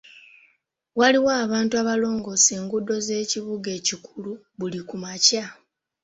Waliwo 0.99 1.31
abantu 1.43 1.73
abalongoosa 1.81 2.51
enguudo 2.59 2.95
z'ekibuga 3.05 3.69
ekikulu 3.79 4.31
buli 4.59 4.79
kumakya. 4.89 5.45